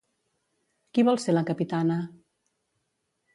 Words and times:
Qui 0.97 1.05
vol 1.09 1.21
ser 1.25 1.35
la 1.35 1.43
capitana? 1.51 1.99